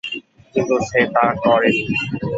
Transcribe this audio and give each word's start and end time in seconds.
কিন্তু 0.53 0.75
সে 0.87 1.01
তা 1.13 1.25
করেনি। 1.43 1.83